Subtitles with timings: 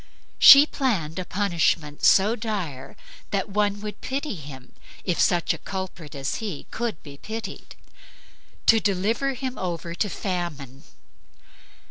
[0.39, 2.97] She planned a punishment so dire
[3.29, 4.71] that one would pity him,
[5.05, 7.75] if such a culprit as he could be pitied,
[8.65, 10.81] to deliver him over to Famine.